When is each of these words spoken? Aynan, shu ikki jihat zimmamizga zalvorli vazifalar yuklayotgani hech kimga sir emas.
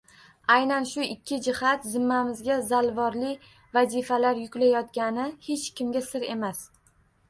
Aynan, 0.53 0.87
shu 0.91 1.03
ikki 1.07 1.37
jihat 1.47 1.85
zimmamizga 1.91 2.57
zalvorli 2.73 3.37
vazifalar 3.79 4.43
yuklayotgani 4.43 5.31
hech 5.49 5.73
kimga 5.81 6.07
sir 6.13 6.33
emas. 6.37 6.71